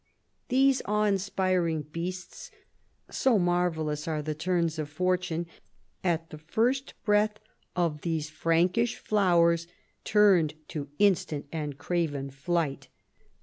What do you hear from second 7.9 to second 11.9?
these Frankish flowers turned to instant and